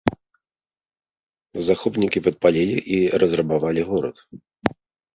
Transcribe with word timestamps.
Захопнікі 1.67 2.19
падпалілі 2.31 2.77
і 2.99 3.05
разрабавалі 3.23 3.81
горад. 3.95 4.27